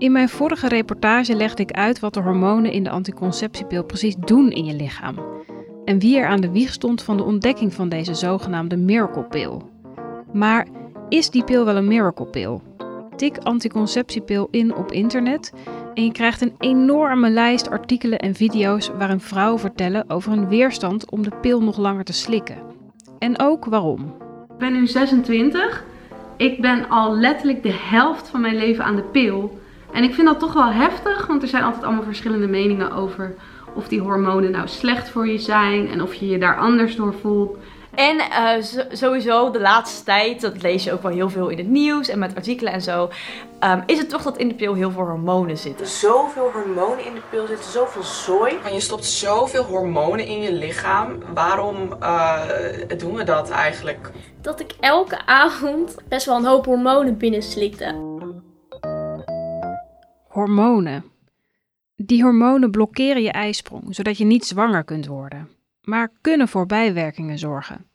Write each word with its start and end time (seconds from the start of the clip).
In 0.00 0.12
mijn 0.12 0.28
vorige 0.28 0.68
reportage 0.68 1.36
legde 1.36 1.62
ik 1.62 1.70
uit 1.70 2.00
wat 2.00 2.14
de 2.14 2.20
hormonen 2.20 2.72
in 2.72 2.84
de 2.84 2.90
anticonceptiepil 2.90 3.84
precies 3.84 4.16
doen 4.16 4.50
in 4.50 4.64
je 4.64 4.74
lichaam. 4.74 5.16
En 5.84 5.98
wie 5.98 6.18
er 6.18 6.26
aan 6.26 6.40
de 6.40 6.50
wieg 6.50 6.72
stond 6.72 7.02
van 7.02 7.16
de 7.16 7.22
ontdekking 7.22 7.74
van 7.74 7.88
deze 7.88 8.14
zogenaamde 8.14 8.76
miraclepil. 8.76 9.70
Maar 10.32 10.66
is 11.08 11.30
die 11.30 11.44
pil 11.44 11.64
wel 11.64 11.76
een 11.76 11.88
miraclepil? 11.88 12.62
Tik 13.16 13.38
anticonceptiepil 13.38 14.48
in 14.50 14.74
op 14.74 14.92
internet 14.92 15.52
en 15.94 16.04
je 16.04 16.12
krijgt 16.12 16.40
een 16.40 16.54
enorme 16.58 17.30
lijst 17.30 17.70
artikelen 17.70 18.18
en 18.18 18.34
video's 18.34 18.90
waarin 18.98 19.20
vrouwen 19.20 19.60
vertellen 19.60 20.10
over 20.10 20.32
hun 20.32 20.48
weerstand 20.48 21.10
om 21.10 21.22
de 21.22 21.32
pil 21.40 21.62
nog 21.62 21.76
langer 21.76 22.04
te 22.04 22.12
slikken. 22.12 22.58
En 23.18 23.38
ook 23.40 23.64
waarom. 23.64 24.14
Ik 24.50 24.58
ben 24.58 24.72
nu 24.72 24.86
26. 24.86 25.84
Ik 26.36 26.60
ben 26.60 26.88
al 26.88 27.16
letterlijk 27.16 27.62
de 27.62 27.74
helft 27.74 28.28
van 28.28 28.40
mijn 28.40 28.56
leven 28.56 28.84
aan 28.84 28.96
de 28.96 29.02
pil. 29.02 29.59
En 29.92 30.02
ik 30.02 30.14
vind 30.14 30.26
dat 30.26 30.38
toch 30.38 30.52
wel 30.52 30.72
heftig, 30.72 31.26
want 31.26 31.42
er 31.42 31.48
zijn 31.48 31.62
altijd 31.62 31.84
allemaal 31.84 32.02
verschillende 32.02 32.46
meningen 32.46 32.92
over 32.92 33.34
of 33.74 33.88
die 33.88 34.00
hormonen 34.00 34.50
nou 34.50 34.68
slecht 34.68 35.08
voor 35.08 35.28
je 35.28 35.38
zijn 35.38 35.88
en 35.88 36.02
of 36.02 36.14
je 36.14 36.28
je 36.28 36.38
daar 36.38 36.58
anders 36.58 36.96
door 36.96 37.14
voelt. 37.20 37.56
En 37.94 38.16
uh, 38.16 38.82
sowieso 38.92 39.50
de 39.50 39.60
laatste 39.60 40.04
tijd, 40.04 40.40
dat 40.40 40.62
lees 40.62 40.84
je 40.84 40.92
ook 40.92 41.02
wel 41.02 41.12
heel 41.12 41.30
veel 41.30 41.48
in 41.48 41.58
het 41.58 41.68
nieuws 41.68 42.08
en 42.08 42.18
met 42.18 42.34
artikelen 42.34 42.72
en 42.72 42.82
zo, 42.82 43.10
um, 43.64 43.82
is 43.86 43.98
het 43.98 44.08
toch 44.08 44.22
dat 44.22 44.36
in 44.36 44.48
de 44.48 44.54
pil 44.54 44.74
heel 44.74 44.90
veel 44.90 45.02
hormonen 45.02 45.56
zitten. 45.56 45.86
Zoveel 45.86 46.50
hormonen 46.52 47.04
in 47.04 47.14
de 47.14 47.20
pil 47.30 47.46
zitten, 47.46 47.70
zoveel 47.70 48.02
zooi. 48.02 48.54
En 48.64 48.74
je 48.74 48.80
stopt 48.80 49.04
zoveel 49.04 49.64
hormonen 49.64 50.26
in 50.26 50.40
je 50.40 50.52
lichaam. 50.52 51.18
Waarom 51.34 51.76
uh, 52.02 52.40
doen 52.96 53.14
we 53.14 53.24
dat 53.24 53.50
eigenlijk? 53.50 54.10
Dat 54.40 54.60
ik 54.60 54.72
elke 54.80 55.26
avond 55.26 55.96
best 56.08 56.26
wel 56.26 56.36
een 56.36 56.44
hoop 56.44 56.64
hormonen 56.64 57.16
binnenslikte. 57.16 58.09
Hormonen. 60.30 61.04
Die 61.96 62.22
hormonen 62.22 62.70
blokkeren 62.70 63.22
je 63.22 63.32
ijsprong, 63.32 63.94
zodat 63.94 64.18
je 64.18 64.24
niet 64.24 64.44
zwanger 64.44 64.84
kunt 64.84 65.06
worden, 65.06 65.48
maar 65.82 66.12
kunnen 66.20 66.48
voor 66.48 66.66
bijwerkingen 66.66 67.38
zorgen. 67.38 67.86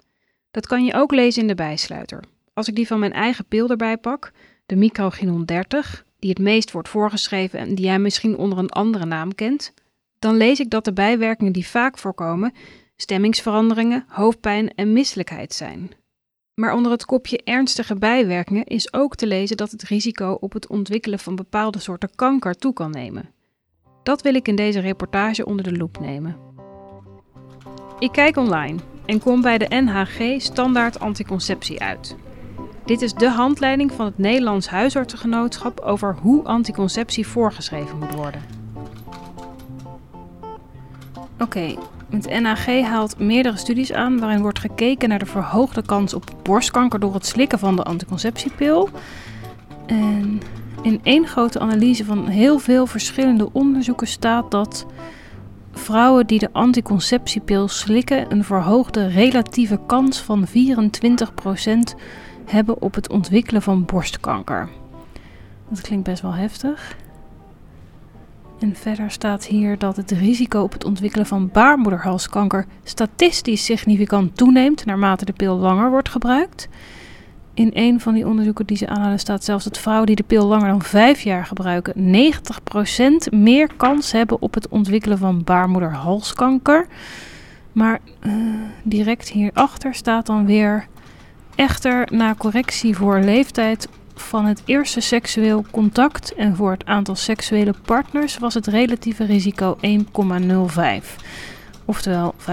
Dat 0.51 0.67
kan 0.67 0.85
je 0.85 0.93
ook 0.93 1.11
lezen 1.11 1.41
in 1.41 1.47
de 1.47 1.55
bijsluiter. 1.55 2.23
Als 2.53 2.67
ik 2.67 2.75
die 2.75 2.87
van 2.87 2.99
mijn 2.99 3.13
eigen 3.13 3.45
pil 3.45 3.69
erbij 3.69 3.97
pak, 3.97 4.31
de 4.65 4.75
Microginon 4.75 5.45
30, 5.45 6.05
die 6.19 6.29
het 6.29 6.39
meest 6.39 6.71
wordt 6.71 6.89
voorgeschreven 6.89 7.59
en 7.59 7.75
die 7.75 7.85
jij 7.85 7.99
misschien 7.99 8.37
onder 8.37 8.57
een 8.57 8.69
andere 8.69 9.05
naam 9.05 9.35
kent, 9.35 9.73
dan 10.19 10.37
lees 10.37 10.59
ik 10.59 10.69
dat 10.69 10.85
de 10.85 10.93
bijwerkingen 10.93 11.53
die 11.53 11.67
vaak 11.67 11.97
voorkomen 11.97 12.53
stemmingsveranderingen, 12.95 14.05
hoofdpijn 14.07 14.73
en 14.73 14.93
misselijkheid 14.93 15.53
zijn. 15.53 15.91
Maar 16.55 16.73
onder 16.73 16.91
het 16.91 17.05
kopje 17.05 17.41
ernstige 17.43 17.95
bijwerkingen 17.95 18.63
is 18.63 18.93
ook 18.93 19.15
te 19.15 19.27
lezen 19.27 19.57
dat 19.57 19.71
het 19.71 19.83
risico 19.83 20.37
op 20.39 20.53
het 20.53 20.67
ontwikkelen 20.67 21.19
van 21.19 21.35
bepaalde 21.35 21.79
soorten 21.79 22.15
kanker 22.15 22.55
toe 22.55 22.73
kan 22.73 22.91
nemen. 22.91 23.29
Dat 24.03 24.21
wil 24.21 24.35
ik 24.35 24.47
in 24.47 24.55
deze 24.55 24.79
reportage 24.79 25.45
onder 25.45 25.63
de 25.63 25.77
loep 25.77 25.99
nemen. 25.99 26.37
Ik 27.99 28.11
kijk 28.11 28.37
online 28.37 28.79
en 29.05 29.19
kom 29.19 29.41
bij 29.41 29.57
de 29.57 29.75
NHG 29.75 30.41
Standaard 30.41 30.99
Anticonceptie 30.99 31.81
uit. 31.81 32.15
Dit 32.85 33.01
is 33.01 33.13
de 33.13 33.29
handleiding 33.29 33.91
van 33.91 34.05
het 34.05 34.17
Nederlands 34.17 34.67
Huisartsengenootschap 34.67 35.79
over 35.79 36.15
hoe 36.21 36.43
anticonceptie 36.43 37.27
voorgeschreven 37.27 37.99
moet 37.99 38.13
worden. 38.13 38.41
Oké, 41.39 41.75
het 42.15 42.29
NHG 42.29 42.83
haalt 42.83 43.19
meerdere 43.19 43.57
studies 43.57 43.93
aan 43.93 44.19
waarin 44.19 44.41
wordt 44.41 44.59
gekeken 44.59 45.09
naar 45.09 45.19
de 45.19 45.25
verhoogde 45.25 45.81
kans 45.81 46.13
op 46.13 46.23
borstkanker 46.43 46.99
door 46.99 47.13
het 47.13 47.25
slikken 47.25 47.59
van 47.59 47.75
de 47.75 47.83
anticonceptiepil. 47.83 48.89
En 49.85 50.41
in 50.81 50.99
één 51.03 51.27
grote 51.27 51.59
analyse 51.59 52.05
van 52.05 52.27
heel 52.27 52.59
veel 52.59 52.85
verschillende 52.85 53.49
onderzoeken 53.51 54.07
staat 54.07 54.51
dat 54.51 54.85
vrouwen 55.71 56.27
die 56.27 56.39
de 56.39 56.49
anticonceptiepil 56.51 57.67
slikken 57.67 58.31
een 58.31 58.43
verhoogde 58.43 59.07
relatieve 59.07 59.79
kans 59.87 60.21
van 60.21 60.47
24% 60.47 60.51
hebben 62.45 62.81
op 62.81 62.95
het 62.95 63.09
ontwikkelen 63.09 63.61
van 63.61 63.85
borstkanker. 63.85 64.69
Dat 65.69 65.81
klinkt 65.81 66.05
best 66.05 66.21
wel 66.21 66.33
heftig. 66.33 66.95
En 68.65 68.75
verder 68.75 69.11
staat 69.11 69.45
hier 69.45 69.77
dat 69.77 69.95
het 69.95 70.11
risico 70.11 70.61
op 70.61 70.71
het 70.73 70.85
ontwikkelen 70.85 71.25
van 71.25 71.49
baarmoederhalskanker 71.53 72.65
statistisch 72.83 73.65
significant 73.65 74.37
toeneemt 74.37 74.85
naarmate 74.85 75.25
de 75.25 75.33
pil 75.33 75.55
langer 75.55 75.89
wordt 75.89 76.09
gebruikt. 76.09 76.67
In 77.53 77.71
een 77.73 77.99
van 77.99 78.13
die 78.13 78.27
onderzoeken 78.27 78.65
die 78.65 78.77
ze 78.77 78.87
aanhalen 78.87 79.19
staat 79.19 79.43
zelfs 79.43 79.63
dat 79.63 79.77
vrouwen 79.77 80.05
die 80.05 80.15
de 80.15 80.23
pil 80.23 80.45
langer 80.47 80.67
dan 80.67 80.81
5 80.81 81.21
jaar 81.21 81.45
gebruiken 81.45 81.93
90% 81.95 83.31
meer 83.31 83.69
kans 83.77 84.11
hebben 84.11 84.41
op 84.41 84.53
het 84.53 84.67
ontwikkelen 84.67 85.17
van 85.17 85.43
baarmoederhalskanker. 85.43 86.87
Maar 87.71 87.99
uh, 88.21 88.33
direct 88.83 89.29
hierachter 89.29 89.93
staat 89.93 90.25
dan 90.25 90.45
weer 90.45 90.87
echter 91.55 92.07
na 92.11 92.35
correctie 92.37 92.95
voor 92.95 93.19
leeftijd 93.19 93.87
van 94.15 94.45
het 94.45 94.61
eerste 94.65 94.99
seksueel 94.99 95.65
contact 95.71 96.33
en 96.33 96.55
voor 96.55 96.71
het 96.71 96.85
aantal 96.85 97.15
seksuele 97.15 97.73
partners 97.85 98.37
was 98.37 98.53
het 98.53 98.67
relatieve 98.67 99.25
risico 99.25 99.77
1,05, 99.81 101.15
oftewel 101.85 102.35
5%. 102.37 102.43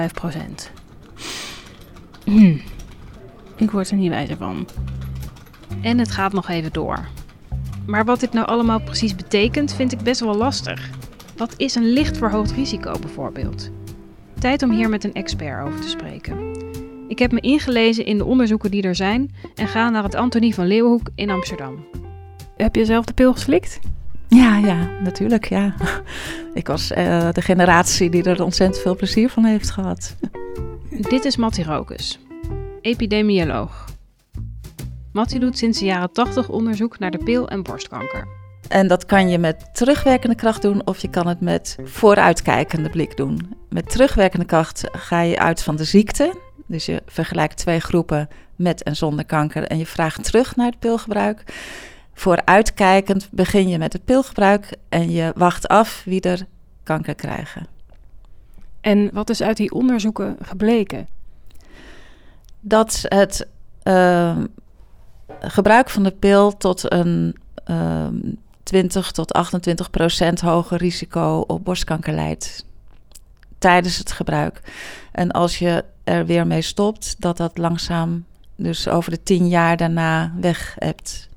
Hm. 2.25 2.57
Ik 3.57 3.71
word 3.71 3.91
er 3.91 3.97
niet 3.97 4.11
wijzer 4.11 4.37
van. 4.37 4.69
En 5.81 5.99
het 5.99 6.11
gaat 6.11 6.33
nog 6.33 6.49
even 6.49 6.73
door. 6.73 7.09
Maar 7.87 8.05
wat 8.05 8.21
dit 8.21 8.33
nou 8.33 8.47
allemaal 8.47 8.81
precies 8.81 9.15
betekent, 9.15 9.75
vind 9.75 9.93
ik 9.93 9.99
best 9.99 10.21
wel 10.21 10.35
lastig. 10.35 10.91
Wat 11.37 11.55
is 11.57 11.75
een 11.75 11.93
licht 11.93 12.17
verhoogd 12.17 12.53
risico 12.53 12.99
bijvoorbeeld? 12.99 13.71
Tijd 14.39 14.63
om 14.63 14.71
hier 14.71 14.89
met 14.89 15.05
een 15.05 15.15
expert 15.15 15.67
over 15.67 15.81
te 15.81 15.89
spreken. 15.89 16.52
Ik 17.13 17.19
heb 17.19 17.33
me 17.33 17.41
ingelezen 17.41 18.07
in 18.07 18.19
de 18.19 18.25
onderzoeken 18.25 18.71
die 18.71 18.83
er 18.83 18.95
zijn 18.95 19.35
en 19.55 19.69
ga 19.69 19.91
naar 19.91 20.03
het 20.03 20.15
Antonie 20.15 20.55
van 20.55 20.67
Leeuwenhoek 20.67 21.07
in 21.15 21.31
Amsterdam. 21.31 21.85
Heb 22.57 22.75
je 22.75 22.85
zelf 22.85 23.05
de 23.05 23.13
pil 23.13 23.33
geslikt? 23.33 23.81
Ja, 24.29 24.59
ja, 24.59 24.89
natuurlijk, 25.03 25.49
ja. 25.49 25.75
Ik 26.55 26.67
was 26.67 26.91
uh, 26.91 27.33
de 27.33 27.41
generatie 27.41 28.11
die 28.11 28.23
er 28.23 28.43
ontzettend 28.43 28.83
veel 28.83 28.97
plezier 28.97 29.29
van 29.29 29.45
heeft 29.45 29.71
gehad. 29.71 30.17
Dit 31.11 31.25
is 31.25 31.37
Matti 31.37 31.63
Rokus, 31.63 32.19
epidemioloog. 32.81 33.85
Matti 35.13 35.39
doet 35.39 35.59
sinds 35.59 35.79
de 35.79 35.85
jaren 35.85 36.13
80 36.13 36.49
onderzoek 36.49 36.99
naar 36.99 37.11
de 37.11 37.19
pil 37.19 37.49
en 37.49 37.63
borstkanker. 37.63 38.29
En 38.69 38.87
dat 38.87 39.07
kan 39.07 39.29
je 39.29 39.39
met 39.39 39.75
terugwerkende 39.75 40.37
kracht 40.37 40.63
doen 40.63 40.87
of 40.87 40.99
je 40.99 41.11
kan 41.11 41.27
het 41.27 41.41
met 41.41 41.79
vooruitkijkende 41.85 42.91
blik 42.91 43.17
doen. 43.17 43.55
Met 43.69 43.91
terugwerkende 43.91 44.47
kracht 44.47 44.89
ga 44.93 45.21
je 45.21 45.39
uit 45.39 45.63
van 45.63 45.77
de 45.77 45.85
ziekte. 45.85 46.35
Dus 46.73 46.87
je 46.87 47.03
vergelijkt 47.07 47.57
twee 47.57 47.81
groepen 47.81 48.29
met 48.57 48.83
en 48.83 48.97
zonder 48.97 49.25
kanker 49.25 49.67
en 49.67 49.79
je 49.79 49.87
vraagt 49.87 50.25
terug 50.25 50.57
naar 50.57 50.67
het 50.67 50.79
pilgebruik. 50.79 51.45
Vooruitkijkend 52.15 53.29
begin 53.31 53.69
je 53.69 53.79
met 53.79 53.93
het 53.93 54.05
pilgebruik 54.05 54.77
en 54.89 55.11
je 55.11 55.33
wacht 55.37 55.69
af 55.69 56.03
wie 56.05 56.21
er 56.21 56.47
kanker 56.83 57.15
krijgen. 57.15 57.67
En 58.81 59.11
wat 59.13 59.31
is 59.31 59.43
uit 59.43 59.57
die 59.57 59.73
onderzoeken 59.73 60.37
gebleken? 60.43 61.09
Dat 62.61 63.05
het 63.09 63.49
uh, 63.85 64.39
gebruik 65.41 65.91
van 65.91 66.03
de 66.03 66.11
pil 66.11 66.57
tot 66.57 66.93
een 66.93 67.37
uh, 67.71 68.07
20 68.63 69.11
tot 69.11 69.33
28 69.33 69.91
procent 69.91 70.41
hoger 70.41 70.79
risico 70.79 71.45
op 71.47 71.65
borstkanker 71.65 72.15
leidt 72.15 72.65
tijdens 73.59 73.99
het 73.99 74.13
gebruik. 74.13 74.61
En 75.13 75.31
als 75.31 75.59
je 75.59 75.85
er 76.05 76.27
weer 76.27 76.47
mee 76.47 76.63
stopt, 76.63 77.17
dat 77.19 77.37
dat 77.37 77.59
langzaam, 77.59 78.25
dus 78.57 78.89
over 78.89 79.11
de 79.11 79.23
tien 79.23 79.49
jaar 79.49 79.77
daarna, 79.77 80.33
weg 80.41 80.75
hebt. 80.79 81.31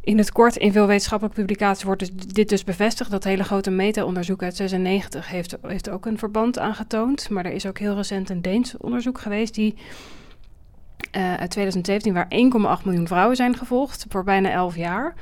In 0.00 0.18
het 0.18 0.32
kort, 0.32 0.56
in 0.56 0.72
veel 0.72 0.86
wetenschappelijke 0.86 1.40
publicaties 1.40 1.84
wordt 1.84 2.00
dus 2.00 2.10
dit 2.12 2.48
dus 2.48 2.64
bevestigd. 2.64 3.10
Dat 3.10 3.24
hele 3.24 3.44
grote 3.44 3.70
meta-onderzoek 3.70 4.42
uit 4.42 4.56
96 4.56 5.28
heeft, 5.28 5.56
heeft 5.62 5.90
ook 5.90 6.06
een 6.06 6.18
verband 6.18 6.58
aangetoond. 6.58 7.30
Maar 7.30 7.44
er 7.44 7.52
is 7.52 7.66
ook 7.66 7.78
heel 7.78 7.94
recent 7.94 8.30
een 8.30 8.42
Deens 8.42 8.76
onderzoek 8.76 9.20
geweest 9.20 9.54
die 9.54 9.74
uh, 11.16 11.34
uit 11.34 11.50
2017, 11.50 12.14
waar 12.14 12.78
1,8 12.78 12.84
miljoen 12.84 13.06
vrouwen 13.06 13.36
zijn 13.36 13.56
gevolgd 13.56 14.06
voor 14.08 14.24
bijna 14.24 14.50
11 14.50 14.76
jaar. 14.76 15.14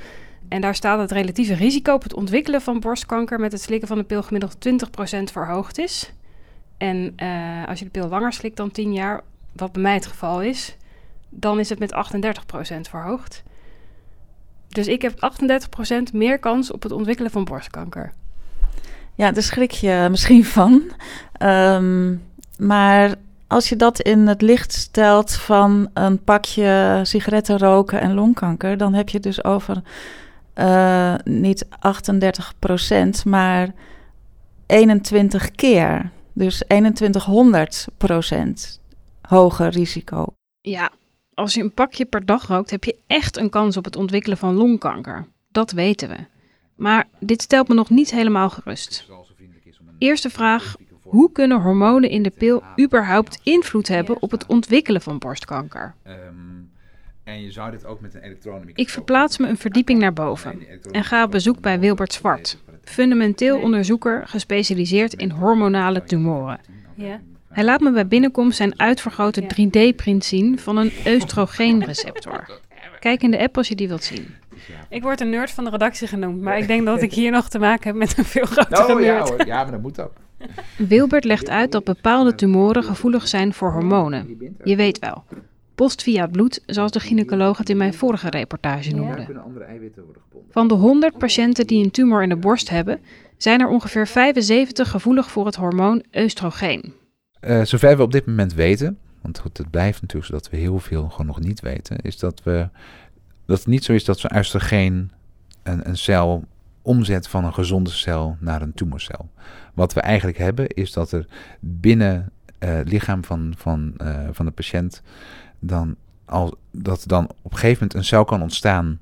En 0.48 0.60
daar 0.60 0.74
staat 0.74 0.98
dat 0.98 1.10
het 1.10 1.18
relatieve 1.18 1.54
risico 1.54 1.94
op 1.94 2.02
het 2.02 2.14
ontwikkelen 2.14 2.60
van 2.60 2.80
borstkanker 2.80 3.40
met 3.40 3.52
het 3.52 3.62
slikken 3.62 3.88
van 3.88 3.98
de 3.98 4.04
pil 4.04 4.22
gemiddeld 4.22 4.56
20% 4.68 5.22
verhoogd 5.32 5.78
is. 5.78 6.12
En 6.82 7.14
uh, 7.22 7.68
als 7.68 7.78
je 7.78 7.84
de 7.84 7.90
pil 7.90 8.08
langer 8.08 8.32
slikt 8.32 8.56
dan 8.56 8.70
10 8.70 8.92
jaar, 8.92 9.20
wat 9.52 9.72
bij 9.72 9.82
mij 9.82 9.94
het 9.94 10.06
geval 10.06 10.42
is, 10.42 10.76
dan 11.28 11.58
is 11.58 11.68
het 11.68 11.78
met 11.78 11.94
38% 12.76 12.80
verhoogd. 12.80 13.42
Dus 14.68 14.86
ik 14.86 15.02
heb 15.02 15.32
38% 16.10 16.12
meer 16.12 16.38
kans 16.38 16.70
op 16.70 16.82
het 16.82 16.92
ontwikkelen 16.92 17.30
van 17.30 17.44
borstkanker. 17.44 18.12
Ja, 19.14 19.32
daar 19.32 19.42
schrik 19.42 19.70
je 19.70 20.06
misschien 20.10 20.44
van. 20.44 20.82
Um, 21.42 22.22
maar 22.58 23.14
als 23.46 23.68
je 23.68 23.76
dat 23.76 24.00
in 24.00 24.26
het 24.26 24.42
licht 24.42 24.72
stelt 24.72 25.32
van 25.32 25.90
een 25.94 26.24
pakje 26.24 27.00
sigaretten 27.02 27.58
roken 27.58 28.00
en 28.00 28.14
longkanker, 28.14 28.76
dan 28.76 28.94
heb 28.94 29.08
je 29.08 29.20
dus 29.20 29.44
over 29.44 29.82
eh, 30.54 31.14
niet 31.24 31.66
38 31.78 32.52
procent, 32.58 33.24
maar 33.24 33.72
21 34.66 35.50
keer. 35.50 36.10
Dus 36.32 36.56
2100 36.66 37.86
procent 37.96 38.80
hoger 39.22 39.68
risico. 39.68 40.26
Ja, 40.60 40.90
als 41.34 41.54
je 41.54 41.62
een 41.62 41.72
pakje 41.72 42.04
per 42.04 42.26
dag 42.26 42.46
rookt, 42.46 42.70
heb 42.70 42.84
je 42.84 42.96
echt 43.06 43.36
een 43.36 43.50
kans 43.50 43.76
op 43.76 43.84
het 43.84 43.96
ontwikkelen 43.96 44.38
van 44.38 44.54
longkanker. 44.54 45.26
Dat 45.48 45.70
weten 45.70 46.08
we. 46.08 46.16
Maar 46.74 47.08
dit 47.18 47.42
stelt 47.42 47.68
me 47.68 47.74
nog 47.74 47.90
niet 47.90 48.10
helemaal 48.10 48.50
gerust. 48.50 49.06
Eerste 49.98 50.30
vraag: 50.30 50.76
hoe 51.02 51.32
kunnen 51.32 51.60
hormonen 51.60 52.10
in 52.10 52.22
de 52.22 52.30
pil 52.30 52.62
überhaupt 52.80 53.40
invloed 53.42 53.88
hebben 53.88 54.22
op 54.22 54.30
het 54.30 54.46
ontwikkelen 54.46 55.00
van 55.00 55.18
borstkanker? 55.18 55.94
Ehm, 56.02 56.16
en 57.24 57.42
je 57.42 57.50
zou 57.50 57.70
dit 57.70 57.84
ook 57.84 58.00
met 58.00 58.14
een. 58.14 58.70
Ik 58.74 58.88
verplaats 58.88 59.38
me 59.38 59.48
een 59.48 59.56
verdieping 59.56 59.98
naar 59.98 60.12
boven 60.12 60.62
en 60.90 61.04
ga 61.04 61.24
op 61.24 61.30
bezoek 61.30 61.60
bij 61.60 61.80
Wilbert 61.80 62.12
Zwart, 62.12 62.58
fundamenteel 62.84 63.58
onderzoeker 63.60 64.22
gespecialiseerd 64.26 65.14
in 65.14 65.30
hormonale 65.30 66.04
tumoren. 66.04 66.60
Hij 67.48 67.64
laat 67.64 67.80
me 67.80 67.92
bij 67.92 68.06
binnenkomst 68.06 68.56
zijn 68.56 68.80
uitvergrote 68.80 69.42
3D-print 69.42 70.24
zien 70.24 70.58
van 70.58 70.76
een 70.76 70.92
oestrogeenreceptor. 71.06 72.60
Kijk 73.00 73.22
in 73.22 73.30
de 73.30 73.38
app 73.38 73.56
als 73.56 73.68
je 73.68 73.74
die 73.74 73.88
wilt 73.88 74.04
zien. 74.04 74.34
Ik 74.88 75.02
word 75.02 75.20
een 75.20 75.30
nerd 75.30 75.50
van 75.50 75.64
de 75.64 75.70
redactie 75.70 76.06
genoemd, 76.08 76.40
maar 76.40 76.58
ik 76.58 76.66
denk 76.66 76.86
dat 76.86 77.02
ik 77.02 77.12
hier 77.12 77.30
nog 77.30 77.48
te 77.48 77.58
maken 77.58 77.86
heb 77.88 77.96
met 77.96 78.18
een 78.18 78.24
veel 78.24 78.44
grotere 78.44 78.94
Oh 78.94 79.00
ja, 79.00 79.12
nerd. 79.12 79.28
hoor. 79.28 79.46
ja, 79.46 79.62
maar 79.62 79.72
dat 79.72 79.82
moet 79.82 80.00
ook. 80.00 80.12
Wilbert 80.76 81.24
legt 81.24 81.48
uit 81.48 81.72
dat 81.72 81.84
bepaalde 81.84 82.34
tumoren 82.34 82.84
gevoelig 82.84 83.28
zijn 83.28 83.54
voor 83.54 83.72
hormonen. 83.72 84.38
Je 84.64 84.76
weet 84.76 84.98
wel. 84.98 85.24
Post 85.82 86.02
via 86.02 86.22
het 86.22 86.32
bloed, 86.32 86.62
zoals 86.66 86.90
de 86.90 87.00
gynaecoloog 87.00 87.58
het 87.58 87.68
in 87.68 87.76
mijn 87.76 87.94
vorige 87.94 88.30
reportage 88.30 88.94
noemde. 88.94 89.24
kunnen 89.24 89.42
andere 89.42 89.64
eiwitten 89.64 90.04
worden 90.04 90.22
gebonden. 90.22 90.52
Van 90.52 90.68
de 90.68 90.74
100 90.74 91.18
patiënten 91.18 91.66
die 91.66 91.84
een 91.84 91.90
tumor 91.90 92.22
in 92.22 92.28
de 92.28 92.36
borst 92.36 92.70
hebben, 92.70 93.00
zijn 93.36 93.60
er 93.60 93.68
ongeveer 93.68 94.06
75 94.06 94.90
gevoelig 94.90 95.30
voor 95.30 95.46
het 95.46 95.54
hormoon 95.54 96.04
oestrogeen. 96.14 96.92
Eh, 97.40 97.62
zover 97.62 97.96
we 97.96 98.02
op 98.02 98.12
dit 98.12 98.26
moment 98.26 98.54
weten, 98.54 98.98
want 99.20 99.38
goed, 99.38 99.58
het 99.58 99.70
blijft 99.70 100.00
natuurlijk 100.00 100.30
zo 100.30 100.38
dat 100.38 100.50
we 100.50 100.56
heel 100.56 100.78
veel 100.78 101.08
gewoon 101.08 101.26
nog 101.26 101.40
niet 101.40 101.60
weten, 101.60 101.96
is 101.96 102.18
dat 102.18 102.42
we 102.42 102.68
dat 103.46 103.58
het 103.58 103.66
niet 103.66 103.84
zo 103.84 103.92
is 103.92 104.04
dat 104.04 104.18
zo'n 104.18 104.36
oestrogeen 104.36 105.10
een, 105.62 105.88
een 105.88 105.98
cel 105.98 106.44
omzet 106.82 107.28
van 107.28 107.44
een 107.44 107.54
gezonde 107.54 107.90
cel 107.90 108.36
naar 108.40 108.62
een 108.62 108.74
tumorcel. 108.74 109.30
Wat 109.74 109.92
we 109.92 110.00
eigenlijk 110.00 110.38
hebben 110.38 110.68
is 110.68 110.92
dat 110.92 111.12
er 111.12 111.26
binnen 111.60 112.30
eh, 112.58 112.74
het 112.74 112.88
lichaam 112.88 113.24
van, 113.24 113.54
van, 113.56 113.94
eh, 113.96 114.28
van 114.32 114.46
de 114.46 114.52
patiënt 114.52 115.02
dan 115.62 115.96
al, 116.24 116.58
dat 116.70 117.04
dan 117.06 117.24
op 117.24 117.52
een 117.52 117.58
gegeven 117.58 117.78
moment 117.80 117.94
een 117.94 118.04
cel 118.04 118.24
kan 118.24 118.42
ontstaan 118.42 119.00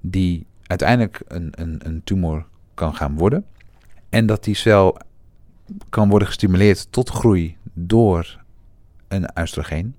die 0.00 0.46
uiteindelijk 0.66 1.22
een, 1.26 1.52
een, 1.54 1.80
een 1.84 2.00
tumor 2.04 2.46
kan 2.74 2.94
gaan 2.94 3.16
worden. 3.16 3.44
En 4.08 4.26
dat 4.26 4.44
die 4.44 4.54
cel 4.54 4.98
kan 5.88 6.08
worden 6.08 6.28
gestimuleerd 6.28 6.86
tot 6.92 7.10
groei 7.10 7.56
door 7.72 8.38
een 9.08 9.30
oestrogeen. 9.38 9.94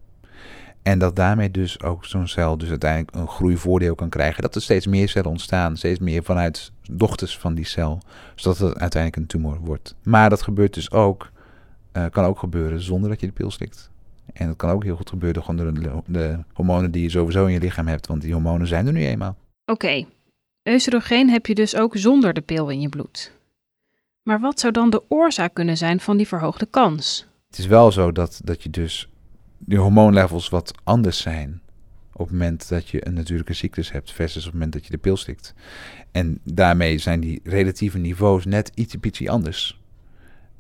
En 0.81 0.99
dat 0.99 1.15
daarmee 1.15 1.51
dus 1.51 1.81
ook 1.81 2.05
zo'n 2.05 2.27
cel 2.27 2.57
dus 2.57 2.69
uiteindelijk 2.69 3.15
een 3.15 3.27
groeivoordeel 3.27 3.95
kan 3.95 4.09
krijgen. 4.09 4.41
Dat 4.41 4.55
er 4.55 4.61
steeds 4.61 4.87
meer 4.87 5.09
cellen 5.09 5.29
ontstaan, 5.29 5.77
steeds 5.77 5.99
meer 5.99 6.23
vanuit 6.23 6.71
dochters 6.91 7.37
van 7.37 7.53
die 7.53 7.65
cel. 7.65 8.01
Zodat 8.35 8.57
het 8.57 8.77
uiteindelijk 8.77 9.15
een 9.15 9.27
tumor 9.27 9.59
wordt. 9.59 9.95
Maar 10.03 10.29
dat 10.29 10.41
gebeurt 10.41 10.73
dus 10.73 10.91
ook, 10.91 11.31
eh, 11.91 12.05
kan 12.09 12.25
ook 12.25 12.39
gebeuren 12.39 12.81
zonder 12.81 13.09
dat 13.09 13.19
je 13.19 13.25
de 13.25 13.33
pil 13.33 13.51
slikt. 13.51 13.90
En 14.33 14.48
dat 14.48 14.56
kan 14.56 14.69
ook 14.69 14.83
heel 14.83 14.95
goed 14.95 15.10
gebeuren 15.10 15.44
gewoon 15.44 15.66
door 15.66 15.74
de, 15.74 16.01
de 16.06 16.38
hormonen 16.54 16.92
die 16.92 17.01
je 17.01 17.10
sowieso 17.10 17.45
in 17.45 17.54
je 17.54 17.60
lichaam 17.60 17.88
hebt. 17.88 18.07
Want 18.07 18.22
die 18.22 18.33
hormonen 18.33 18.68
zijn 18.68 18.88
er 18.88 18.94
nu 18.94 19.06
eenmaal. 19.06 19.38
Oké, 19.66 20.06
oestrogeen 20.69 21.30
heb 21.30 21.45
je 21.45 21.56
dus 21.56 21.75
ook 21.75 21.98
zonder 21.98 22.33
de 22.33 22.42
pil 22.42 22.69
in 22.69 22.81
je 22.81 22.89
bloed. 22.89 23.31
Maar 24.24 24.39
wat 24.39 24.60
zou 24.60 24.74
dan 24.74 24.89
de 24.89 25.04
oorzaak 25.07 25.54
kunnen 25.54 25.78
zijn 25.78 26.00
van 26.00 26.18
die 26.18 26.28
verhoogde 26.28 26.66
kans? 26.66 27.28
Het 27.48 27.57
is 27.57 27.66
wel 27.66 27.92
zo 27.92 28.12
dat, 28.12 28.42
dat 28.44 28.63
je 28.63 28.69
dus 28.69 29.10
die 29.57 29.78
hormoonlevels 29.78 30.50
wat 30.50 30.74
anders 30.83 31.22
zijn 31.22 31.62
op 32.13 32.28
het 32.28 32.31
moment 32.38 32.69
dat 32.69 32.88
je 32.88 33.07
een 33.07 33.13
natuurlijke 33.13 33.54
cyclus 33.54 33.92
hebt 33.92 34.12
versus 34.12 34.38
op 34.38 34.44
het 34.44 34.54
moment 34.54 34.74
dat 34.74 34.86
je 34.86 34.92
de 34.92 34.98
pil 34.98 35.18
stikt. 35.18 35.54
En 36.12 36.39
daarmee 36.44 36.98
zijn 36.98 37.19
die 37.19 37.39
relatieve 37.44 37.98
niveaus 37.98 38.45
net 38.45 38.72
iets 38.75 38.95
ietsje 39.01 39.30
anders. 39.30 39.80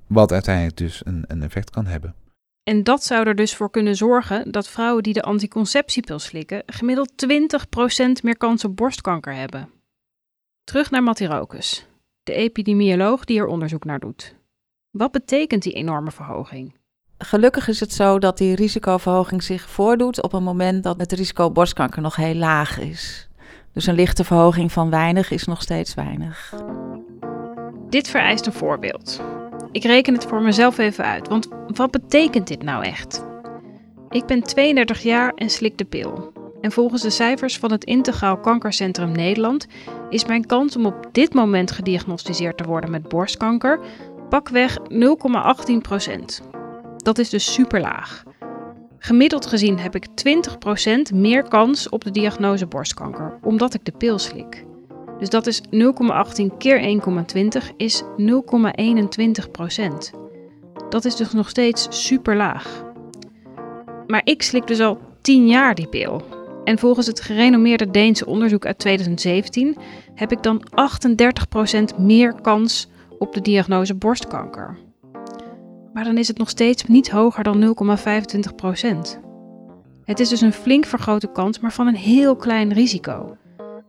Wat 0.07 0.31
uiteindelijk 0.31 0.77
dus 0.77 1.01
een, 1.05 1.23
een 1.27 1.43
effect 1.43 1.69
kan 1.69 1.85
hebben. 1.85 2.15
En 2.63 2.83
dat 2.83 3.03
zou 3.03 3.27
er 3.27 3.35
dus 3.35 3.55
voor 3.55 3.69
kunnen 3.69 3.95
zorgen 3.95 4.51
dat 4.51 4.67
vrouwen 4.67 5.03
die 5.03 5.13
de 5.13 5.21
anticonceptiepil 5.21 6.19
slikken 6.19 6.63
gemiddeld 6.65 7.11
20% 7.25 8.23
meer 8.23 8.37
kans 8.37 8.65
op 8.65 8.75
borstkanker 8.75 9.33
hebben. 9.33 9.69
Terug 10.63 10.91
naar 10.91 11.03
Mathirokus, 11.03 11.87
de 12.23 12.33
epidemioloog 12.33 13.25
die 13.25 13.39
er 13.39 13.47
onderzoek 13.47 13.85
naar 13.85 13.99
doet. 13.99 14.35
Wat 14.89 15.11
betekent 15.11 15.63
die 15.63 15.73
enorme 15.73 16.11
verhoging? 16.11 16.79
Gelukkig 17.17 17.67
is 17.67 17.79
het 17.79 17.93
zo 17.93 18.19
dat 18.19 18.37
die 18.37 18.55
risicoverhoging 18.55 19.43
zich 19.43 19.69
voordoet 19.69 20.21
op 20.21 20.33
een 20.33 20.43
moment 20.43 20.83
dat 20.83 20.99
het 20.99 21.11
risico 21.11 21.45
op 21.45 21.53
borstkanker 21.53 22.01
nog 22.01 22.15
heel 22.15 22.35
laag 22.35 22.79
is. 22.79 23.29
Dus 23.73 23.85
een 23.85 23.95
lichte 23.95 24.23
verhoging 24.23 24.71
van 24.71 24.89
weinig 24.89 25.31
is 25.31 25.45
nog 25.45 25.61
steeds 25.61 25.93
weinig. 25.93 26.53
Dit 27.89 28.07
vereist 28.07 28.45
een 28.45 28.53
voorbeeld. 28.53 29.21
Ik 29.71 29.83
reken 29.83 30.13
het 30.13 30.25
voor 30.25 30.41
mezelf 30.41 30.77
even 30.77 31.05
uit, 31.05 31.27
want 31.27 31.47
wat 31.67 31.91
betekent 31.91 32.47
dit 32.47 32.63
nou 32.63 32.83
echt? 32.83 33.25
Ik 34.09 34.25
ben 34.25 34.43
32 34.43 35.03
jaar 35.03 35.33
en 35.35 35.49
slik 35.49 35.77
de 35.77 35.85
pil. 35.85 36.31
En 36.61 36.71
volgens 36.71 37.01
de 37.01 37.09
cijfers 37.09 37.57
van 37.57 37.71
het 37.71 37.83
Integraal 37.83 38.39
Kankercentrum 38.39 39.11
Nederland 39.11 39.67
is 40.09 40.25
mijn 40.25 40.45
kans 40.45 40.75
om 40.75 40.85
op 40.85 41.07
dit 41.11 41.33
moment 41.33 41.71
gediagnosticeerd 41.71 42.57
te 42.57 42.63
worden 42.63 42.91
met 42.91 43.07
borstkanker 43.07 43.79
pakweg 44.29 44.77
0,18% 44.77 44.83
Dat 46.97 47.17
is 47.17 47.29
dus 47.29 47.53
super 47.53 47.79
laag. 47.79 48.23
Gemiddeld 48.97 49.45
gezien 49.45 49.79
heb 49.79 49.95
ik 49.95 50.07
20% 51.11 51.15
meer 51.15 51.47
kans 51.47 51.89
op 51.89 52.03
de 52.03 52.11
diagnose 52.11 52.65
borstkanker, 52.65 53.39
omdat 53.41 53.73
ik 53.73 53.85
de 53.85 53.93
pil 53.97 54.19
slik. 54.19 54.65
Dus 55.21 55.29
dat 55.29 55.47
is 55.47 55.61
0,18 55.61 55.69
keer 56.57 57.01
1,20 57.61 57.75
is 57.77 58.03
0,21% 58.03 58.07
Dat 60.89 61.05
is 61.05 61.15
dus 61.15 61.31
nog 61.31 61.49
steeds 61.49 61.87
super 61.89 62.35
laag. 62.35 62.83
Maar 64.07 64.21
ik 64.23 64.41
slik 64.41 64.67
dus 64.67 64.79
al 64.79 64.99
10 65.21 65.47
jaar 65.47 65.75
die 65.75 65.87
pil. 65.87 66.21
En 66.63 66.79
volgens 66.79 67.07
het 67.07 67.21
gerenommeerde 67.21 67.91
Deense 67.91 68.25
onderzoek 68.25 68.65
uit 68.65 68.79
2017 68.79 69.77
heb 70.15 70.31
ik 70.31 70.43
dan 70.43 70.63
38% 71.95 71.97
meer 71.97 72.33
kans 72.41 72.89
op 73.19 73.33
de 73.33 73.41
diagnose 73.41 73.95
borstkanker. 73.95 74.77
Maar 75.93 76.03
dan 76.03 76.17
is 76.17 76.27
het 76.27 76.37
nog 76.37 76.49
steeds 76.49 76.83
niet 76.83 77.09
hoger 77.09 77.43
dan 77.43 77.75
0,25%. 79.15 79.19
Het 80.05 80.19
is 80.19 80.29
dus 80.29 80.41
een 80.41 80.53
flink 80.53 80.85
vergrote 80.85 81.31
kans, 81.31 81.59
maar 81.59 81.73
van 81.73 81.87
een 81.87 81.95
heel 81.95 82.35
klein 82.35 82.73
risico. 82.73 83.37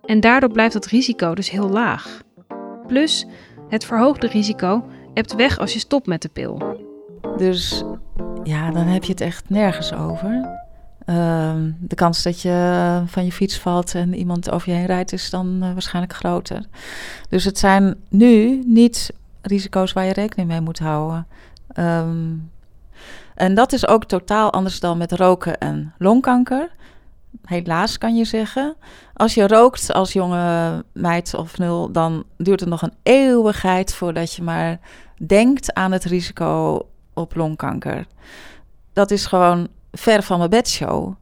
En 0.05 0.21
daardoor 0.21 0.51
blijft 0.51 0.73
dat 0.73 0.87
risico 0.87 1.35
dus 1.35 1.51
heel 1.51 1.69
laag. 1.69 2.21
Plus, 2.87 3.27
het 3.69 3.85
verhoogde 3.85 4.27
risico 4.27 4.85
ebt 5.15 5.35
weg 5.35 5.59
als 5.59 5.73
je 5.73 5.79
stopt 5.79 6.07
met 6.07 6.23
de 6.23 6.29
pil. 6.29 6.79
Dus 7.37 7.85
ja, 8.43 8.71
dan 8.71 8.87
heb 8.87 9.05
je 9.05 9.13
het 9.13 9.21
echt 9.21 9.51
nergens 9.51 9.93
over. 9.93 10.61
Ehm, 11.05 11.71
de 11.79 11.95
kans 11.95 12.23
dat 12.23 12.41
je 12.41 13.03
van 13.07 13.25
je 13.25 13.33
fiets 13.33 13.59
valt 13.59 13.95
en 13.95 14.15
iemand 14.15 14.51
over 14.51 14.71
je 14.71 14.77
heen 14.77 14.87
rijdt 14.87 15.13
is 15.13 15.31
dan 15.31 15.59
uh, 15.63 15.73
waarschijnlijk 15.73 16.15
groter. 16.15 16.67
Dus 17.29 17.45
het 17.45 17.59
zijn 17.59 17.95
nu 18.09 18.63
niet 18.67 19.13
risico's 19.43 19.93
waar 19.93 20.05
je 20.05 20.13
rekening 20.13 20.49
mee 20.49 20.61
moet 20.61 20.79
houden. 20.79 21.27
Um, 21.77 22.51
en 23.35 23.55
dat 23.55 23.73
is 23.73 23.87
ook 23.87 24.05
totaal 24.05 24.53
anders 24.53 24.81
dan 24.81 24.99
met 24.99 25.13
roken 25.13 25.59
en 25.59 25.95
longkanker. 25.99 26.71
Helaas 27.45 27.99
kan 27.99 28.17
je 28.17 28.25
zeggen. 28.25 28.77
Als 29.15 29.35
je 29.35 29.47
rookt 29.47 29.93
als 29.93 30.13
jonge 30.13 30.85
meid 30.93 31.35
of 31.35 31.59
nul, 31.59 31.93
dan 31.93 32.25
duurt 32.37 32.61
het 32.61 32.69
nog 32.69 32.83
een 32.83 32.95
eeuwigheid 33.03 33.95
voordat 33.95 34.35
je 34.35 34.43
maar 34.43 34.79
denkt 35.27 35.75
aan 35.75 35.93
het 35.93 36.05
risico 36.05 36.81
op 37.15 37.35
longkanker. 37.35 38.07
Dat 38.93 39.11
is 39.11 39.27
gewoon 39.27 39.69
ver 39.93 40.23
van 40.23 40.39
mijn 40.39 40.51
bedshow. 40.51 41.15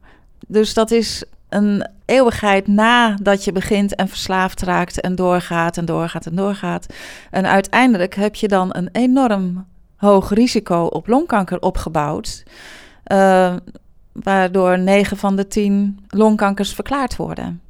Dus 0.47 0.73
dat 0.73 0.91
is 0.91 1.23
een 1.49 1.87
eeuwigheid 2.05 2.67
nadat 2.67 3.43
je 3.43 3.51
begint 3.51 3.95
en 3.95 4.07
verslaafd 4.07 4.61
raakt 4.61 5.01
en 5.01 5.15
doorgaat 5.15 5.77
en 5.77 5.85
doorgaat 5.85 6.25
en 6.25 6.35
doorgaat. 6.35 6.85
En 7.31 7.45
uiteindelijk 7.45 8.15
heb 8.15 8.35
je 8.35 8.47
dan 8.47 8.69
een 8.71 8.89
enorm 8.91 9.65
hoog 9.95 10.29
risico 10.29 10.83
op 10.85 11.07
longkanker 11.07 11.61
opgebouwd. 11.61 12.43
Uh, 13.11 13.55
waardoor 14.11 14.79
9 14.79 15.17
van 15.17 15.35
de 15.35 15.47
10 15.47 15.99
longkankers 16.07 16.73
verklaard 16.73 17.15
worden. 17.15 17.61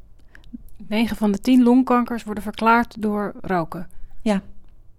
9 0.87 1.15
van 1.15 1.31
de 1.31 1.39
10 1.39 1.63
longkankers 1.63 2.23
worden 2.23 2.43
verklaard 2.43 3.01
door 3.01 3.33
roken. 3.41 3.89
Ja. 4.21 4.41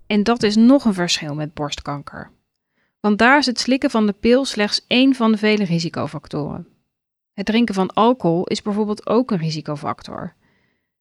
En 0.06 0.22
dat 0.22 0.42
is 0.42 0.56
nog 0.56 0.84
een 0.84 0.94
verschil 0.94 1.34
met 1.34 1.54
borstkanker. 1.54 2.30
Want 3.00 3.18
daar 3.18 3.38
is 3.38 3.46
het 3.46 3.60
slikken 3.60 3.90
van 3.90 4.06
de 4.06 4.12
pil 4.12 4.44
slechts 4.44 4.84
één 4.86 5.14
van 5.14 5.32
de 5.32 5.38
vele 5.38 5.64
risicofactoren. 5.64 6.66
Het 7.32 7.46
drinken 7.46 7.74
van 7.74 7.90
alcohol 7.90 8.46
is 8.46 8.62
bijvoorbeeld 8.62 9.06
ook 9.06 9.30
een 9.30 9.38
risicofactor. 9.38 10.34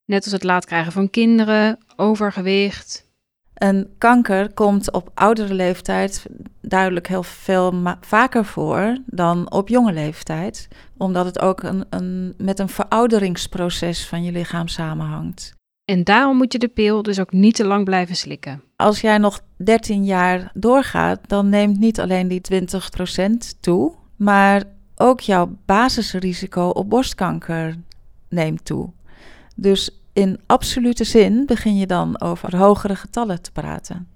Net 0.06 0.24
als 0.24 0.34
het 0.34 0.44
laat 0.44 0.66
krijgen 0.66 0.92
van 0.92 1.10
kinderen, 1.10 1.80
overgewicht. 1.96 3.10
Een 3.54 3.94
kanker 3.98 4.54
komt 4.54 4.92
op 4.92 5.12
oudere 5.14 5.54
leeftijd 5.54 6.26
duidelijk 6.72 7.08
heel 7.08 7.24
veel 7.24 7.96
vaker 8.02 8.46
voor 8.46 8.98
dan 9.06 9.52
op 9.52 9.68
jonge 9.68 9.94
leeftijd, 9.94 10.68
omdat 10.98 11.26
het 11.26 11.40
ook 11.40 11.64
een, 11.64 11.86
een, 11.90 12.34
met 12.38 12.60
een 12.60 12.70
verouderingsproces 12.70 14.08
van 14.08 14.24
je 14.24 14.32
lichaam 14.32 14.68
samenhangt. 14.68 15.54
En 15.86 16.04
daarom 16.04 16.38
moet 16.38 16.52
je 16.52 16.60
de 16.60 16.68
pil 16.68 17.04
dus 17.04 17.20
ook 17.20 17.32
niet 17.32 17.56
te 17.56 17.66
lang 17.66 17.86
blijven 17.86 18.16
slikken. 18.16 18.64
Als 18.76 19.02
jij 19.02 19.18
nog 19.18 19.42
13 19.58 20.06
jaar 20.06 20.52
doorgaat, 20.54 21.20
dan 21.28 21.50
neemt 21.50 21.80
niet 21.80 22.00
alleen 22.00 22.28
die 22.28 22.42
20% 23.56 23.60
toe, 23.60 23.94
maar 24.16 24.64
ook 24.96 25.20
jouw 25.20 25.58
basisrisico 25.66 26.68
op 26.68 26.90
borstkanker 26.90 27.78
neemt 28.30 28.66
toe. 28.66 28.90
Dus 29.56 30.02
in 30.14 30.40
absolute 30.46 31.04
zin 31.04 31.46
begin 31.46 31.78
je 31.78 31.88
dan 31.88 32.22
over 32.22 32.58
hogere 32.58 32.96
getallen 32.96 33.42
te 33.42 33.52
praten. 33.52 34.08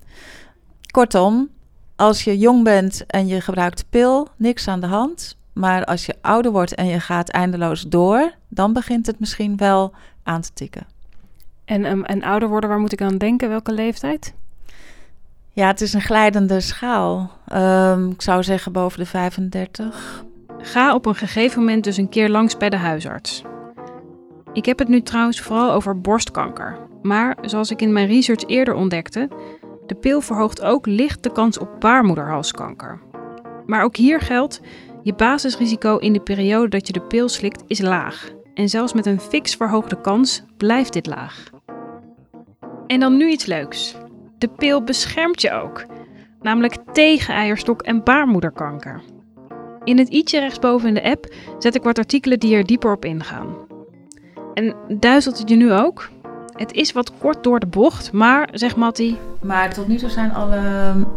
Kortom, 0.91 1.49
als 1.95 2.23
je 2.23 2.37
jong 2.37 2.63
bent 2.63 3.05
en 3.07 3.27
je 3.27 3.41
gebruikt 3.41 3.85
pil, 3.89 4.27
niks 4.35 4.67
aan 4.67 4.79
de 4.79 4.87
hand. 4.87 5.37
Maar 5.53 5.85
als 5.85 6.05
je 6.05 6.15
ouder 6.21 6.51
wordt 6.51 6.75
en 6.75 6.85
je 6.85 6.99
gaat 6.99 7.29
eindeloos 7.29 7.81
door, 7.81 8.33
dan 8.47 8.73
begint 8.73 9.05
het 9.05 9.19
misschien 9.19 9.57
wel 9.57 9.93
aan 10.23 10.41
te 10.41 10.53
tikken. 10.53 10.85
En, 11.65 11.85
um, 11.85 12.03
en 12.03 12.23
ouder 12.23 12.49
worden, 12.49 12.69
waar 12.69 12.79
moet 12.79 12.91
ik 12.91 13.01
aan 13.01 13.17
denken? 13.17 13.49
Welke 13.49 13.71
leeftijd? 13.71 14.33
Ja, 15.51 15.67
het 15.67 15.81
is 15.81 15.93
een 15.93 16.01
glijdende 16.01 16.59
schaal. 16.59 17.31
Um, 17.53 18.09
ik 18.09 18.21
zou 18.21 18.43
zeggen 18.43 18.71
boven 18.71 18.99
de 18.99 19.05
35. 19.05 20.23
Ga 20.57 20.93
op 20.93 21.05
een 21.05 21.15
gegeven 21.15 21.59
moment 21.59 21.83
dus 21.83 21.97
een 21.97 22.09
keer 22.09 22.29
langs 22.29 22.57
bij 22.57 22.69
de 22.69 22.77
huisarts. 22.77 23.43
Ik 24.53 24.65
heb 24.65 24.79
het 24.79 24.87
nu 24.87 25.01
trouwens 25.01 25.41
vooral 25.41 25.71
over 25.71 26.01
borstkanker. 26.01 26.77
Maar 27.01 27.37
zoals 27.41 27.71
ik 27.71 27.81
in 27.81 27.93
mijn 27.93 28.07
research 28.07 28.43
eerder 28.47 28.73
ontdekte, 28.73 29.29
de 29.85 29.95
pil 29.95 30.21
verhoogt 30.21 30.61
ook 30.61 30.85
licht 30.85 31.23
de 31.23 31.31
kans 31.31 31.57
op 31.57 31.69
baarmoederhalskanker. 31.79 33.01
Maar 33.65 33.83
ook 33.83 33.95
hier 33.95 34.21
geldt, 34.21 34.61
je 35.03 35.13
basisrisico 35.13 35.97
in 35.97 36.13
de 36.13 36.19
periode 36.19 36.67
dat 36.67 36.87
je 36.87 36.93
de 36.93 37.01
pil 37.01 37.29
slikt 37.29 37.63
is 37.67 37.81
laag. 37.81 38.31
En 38.53 38.69
zelfs 38.69 38.93
met 38.93 39.05
een 39.05 39.19
fix 39.19 39.55
verhoogde 39.55 40.01
kans 40.01 40.43
blijft 40.57 40.93
dit 40.93 41.05
laag. 41.05 41.49
En 42.87 42.99
dan 42.99 43.17
nu 43.17 43.29
iets 43.29 43.45
leuks. 43.45 43.95
De 44.37 44.47
pil 44.47 44.83
beschermt 44.83 45.41
je 45.41 45.51
ook, 45.51 45.85
namelijk 46.41 46.75
tegen 46.91 47.33
eierstok- 47.33 47.81
en 47.81 48.03
baarmoederkanker. 48.03 49.01
In 49.83 49.97
het 49.97 50.09
i'tje 50.09 50.39
rechtsboven 50.39 50.87
in 50.87 50.93
de 50.93 51.03
app 51.03 51.33
zet 51.59 51.75
ik 51.75 51.83
wat 51.83 51.97
artikelen 51.97 52.39
die 52.39 52.55
er 52.55 52.65
dieper 52.65 52.91
op 52.91 53.05
ingaan. 53.05 53.55
En 54.53 54.75
duizelt 54.99 55.37
het 55.37 55.49
je 55.49 55.55
nu 55.55 55.73
ook? 55.73 56.09
Het 56.55 56.71
is 56.71 56.91
wat 56.91 57.17
kort 57.17 57.43
door 57.43 57.59
de 57.59 57.67
bocht, 57.67 58.11
maar 58.11 58.49
zeg 58.51 58.75
Mattie. 58.75 59.17
Maar 59.41 59.73
tot 59.73 59.87
nu 59.87 59.97
toe 59.97 60.09
zijn 60.09 60.33
alle 60.33 60.61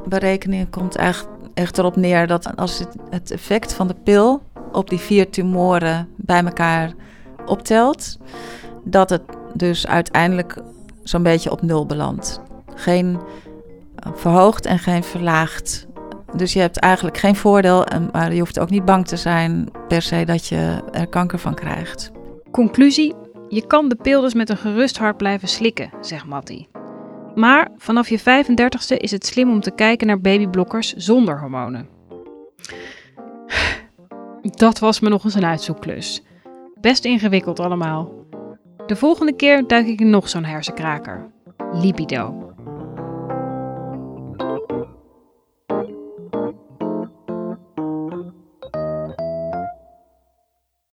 berekeningen 0.08 0.70
komt 0.70 0.96
echt, 0.96 1.28
echt 1.54 1.78
erop 1.78 1.96
neer 1.96 2.26
dat 2.26 2.56
als 2.56 2.78
het, 2.78 2.96
het 3.10 3.30
effect 3.30 3.74
van 3.74 3.86
de 3.86 3.94
pil 4.02 4.42
op 4.72 4.90
die 4.90 4.98
vier 4.98 5.30
tumoren 5.30 6.08
bij 6.16 6.44
elkaar 6.44 6.92
optelt, 7.46 8.18
dat 8.84 9.10
het 9.10 9.22
dus 9.54 9.86
uiteindelijk 9.86 10.62
zo'n 11.02 11.22
beetje 11.22 11.50
op 11.50 11.62
nul 11.62 11.86
belandt. 11.86 12.40
Geen 12.74 13.18
verhoogd 14.14 14.66
en 14.66 14.78
geen 14.78 15.04
verlaagd. 15.04 15.86
Dus 16.34 16.52
je 16.52 16.60
hebt 16.60 16.78
eigenlijk 16.78 17.18
geen 17.18 17.36
voordeel, 17.36 17.86
maar 18.12 18.32
je 18.32 18.38
hoeft 18.38 18.58
ook 18.58 18.70
niet 18.70 18.84
bang 18.84 19.06
te 19.06 19.16
zijn 19.16 19.68
per 19.88 20.02
se 20.02 20.24
dat 20.24 20.46
je 20.46 20.82
er 20.92 21.06
kanker 21.06 21.38
van 21.38 21.54
krijgt. 21.54 22.10
Conclusie: 22.50 23.14
je 23.48 23.66
kan 23.66 23.88
de 23.88 23.96
pil 23.96 24.20
dus 24.20 24.34
met 24.34 24.48
een 24.48 24.56
gerust 24.56 24.98
hart 24.98 25.16
blijven 25.16 25.48
slikken, 25.48 25.90
zegt 26.00 26.26
Mattie. 26.26 26.68
Maar 27.34 27.68
vanaf 27.76 28.08
je 28.08 28.20
35ste 28.20 28.96
is 28.96 29.10
het 29.10 29.26
slim 29.26 29.50
om 29.50 29.60
te 29.60 29.70
kijken 29.70 30.06
naar 30.06 30.20
babyblokkers 30.20 30.92
zonder 30.92 31.40
hormonen. 31.40 31.88
Dat 34.42 34.78
was 34.78 35.00
me 35.00 35.08
nog 35.08 35.24
eens 35.24 35.34
een 35.34 35.44
uitzoekklus. 35.44 36.22
Best 36.80 37.04
ingewikkeld 37.04 37.60
allemaal. 37.60 38.12
De 38.86 38.96
volgende 38.96 39.32
keer 39.32 39.66
duik 39.66 39.86
ik 39.86 40.00
in 40.00 40.10
nog 40.10 40.28
zo'n 40.28 40.44
hersenkraker. 40.44 41.30
Libido. 41.72 42.47